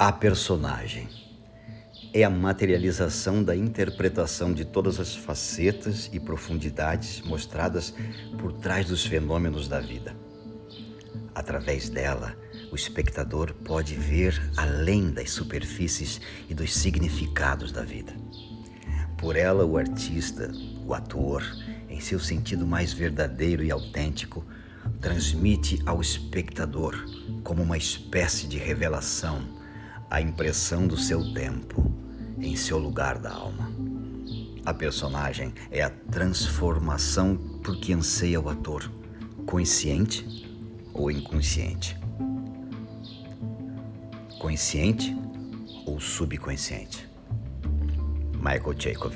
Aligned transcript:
A 0.00 0.10
personagem 0.10 1.10
é 2.14 2.24
a 2.24 2.30
materialização 2.30 3.44
da 3.44 3.54
interpretação 3.54 4.50
de 4.50 4.64
todas 4.64 4.98
as 4.98 5.14
facetas 5.14 6.08
e 6.10 6.18
profundidades 6.18 7.20
mostradas 7.20 7.92
por 8.38 8.50
trás 8.50 8.86
dos 8.86 9.04
fenômenos 9.04 9.68
da 9.68 9.78
vida. 9.78 10.16
Através 11.34 11.90
dela, 11.90 12.34
o 12.72 12.74
espectador 12.74 13.52
pode 13.52 13.94
ver 13.94 14.40
além 14.56 15.10
das 15.10 15.32
superfícies 15.32 16.18
e 16.48 16.54
dos 16.54 16.74
significados 16.74 17.70
da 17.70 17.82
vida. 17.82 18.14
Por 19.18 19.36
ela, 19.36 19.66
o 19.66 19.76
artista, 19.76 20.50
o 20.86 20.94
ator, 20.94 21.44
em 21.90 22.00
seu 22.00 22.18
sentido 22.18 22.66
mais 22.66 22.90
verdadeiro 22.90 23.62
e 23.62 23.70
autêntico, 23.70 24.46
transmite 24.98 25.78
ao 25.84 26.00
espectador, 26.00 26.96
como 27.44 27.62
uma 27.62 27.76
espécie 27.76 28.46
de 28.46 28.56
revelação, 28.56 29.59
a 30.10 30.20
impressão 30.20 30.88
do 30.88 30.96
seu 30.96 31.32
tempo 31.32 31.94
em 32.40 32.56
seu 32.56 32.78
lugar 32.78 33.18
da 33.18 33.30
alma. 33.32 33.70
A 34.66 34.74
personagem 34.74 35.54
é 35.70 35.82
a 35.82 35.88
transformação 35.88 37.36
por 37.62 37.76
que 37.78 37.92
anseia 37.92 38.40
o 38.40 38.48
ator, 38.48 38.90
consciente 39.46 40.48
ou 40.92 41.10
inconsciente. 41.12 41.96
Consciente 44.38 45.16
ou 45.86 46.00
subconsciente. 46.00 47.08
Michael 48.34 48.74
Jacob 48.78 49.14